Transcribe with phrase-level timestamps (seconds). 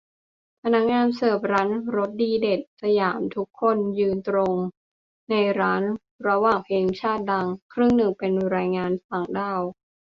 [0.63, 4.55] พนักงานเสิร์ฟร้านรสดีเด็ด สยาม ทุกคนยืนตรง
[5.29, 5.83] ในร้าน
[6.27, 9.61] ระหว่างเพลงชาติดัง ครึ่งนึงเป็นแรงงานต่างด้าว